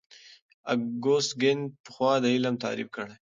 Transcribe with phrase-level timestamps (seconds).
[0.71, 3.07] اګوست کُنت پخوا دا علم تعریف کړ.